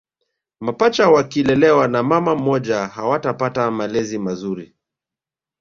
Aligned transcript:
Mapacha 0.59 1.09
wakilelewa 1.09 1.87
na 1.87 2.03
mama 2.03 2.35
mmoja 2.35 2.87
hawatapata 2.87 3.71
malezi 3.71 4.17
mazuri 4.19 4.73